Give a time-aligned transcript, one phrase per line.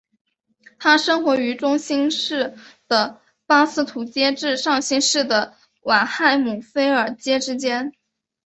[0.79, 2.55] 它生活于中新世
[2.87, 7.93] 的巴斯图阶至上新世的晚亥姆菲尔阶之间。